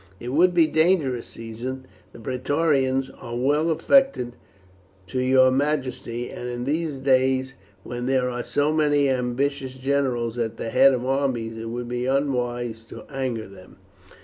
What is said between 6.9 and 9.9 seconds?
days when there are so many ambitious